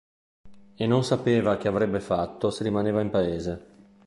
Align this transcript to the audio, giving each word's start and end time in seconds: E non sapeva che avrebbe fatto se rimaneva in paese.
E 0.77 0.87
non 0.87 1.03
sapeva 1.03 1.57
che 1.57 1.67
avrebbe 1.67 1.99
fatto 1.99 2.49
se 2.49 2.63
rimaneva 2.63 3.01
in 3.01 3.11
paese. 3.11 3.65